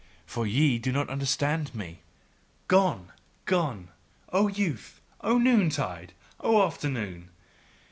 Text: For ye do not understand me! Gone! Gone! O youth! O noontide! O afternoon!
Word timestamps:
For 0.25 0.47
ye 0.47 0.79
do 0.79 0.91
not 0.91 1.11
understand 1.11 1.75
me! 1.75 1.99
Gone! 2.67 3.11
Gone! 3.45 3.89
O 4.29 4.47
youth! 4.47 4.99
O 5.23 5.37
noontide! 5.37 6.13
O 6.39 6.65
afternoon! 6.65 7.29